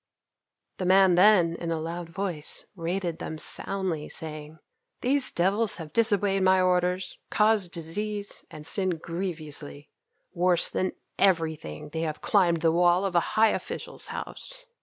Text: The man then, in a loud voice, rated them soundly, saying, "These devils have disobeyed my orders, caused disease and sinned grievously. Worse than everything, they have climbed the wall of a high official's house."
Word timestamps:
The 0.77 0.87
man 0.87 1.13
then, 1.13 1.55
in 1.57 1.69
a 1.69 1.79
loud 1.79 2.09
voice, 2.09 2.65
rated 2.75 3.19
them 3.19 3.37
soundly, 3.37 4.09
saying, 4.09 4.57
"These 5.01 5.29
devils 5.31 5.75
have 5.75 5.93
disobeyed 5.93 6.41
my 6.41 6.59
orders, 6.59 7.19
caused 7.29 7.71
disease 7.71 8.43
and 8.49 8.65
sinned 8.65 9.03
grievously. 9.03 9.91
Worse 10.33 10.71
than 10.71 10.93
everything, 11.19 11.89
they 11.89 12.01
have 12.01 12.19
climbed 12.19 12.61
the 12.63 12.71
wall 12.71 13.05
of 13.05 13.13
a 13.13 13.19
high 13.37 13.49
official's 13.51 14.07
house." 14.07 14.65